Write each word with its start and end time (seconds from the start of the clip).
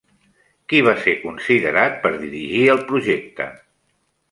Qui 0.71 0.79
va 0.87 0.93
ser 1.03 1.13
considerat 1.25 2.01
per 2.07 2.13
dirigir 2.23 2.65
el 2.77 2.83
projecte? 2.91 3.51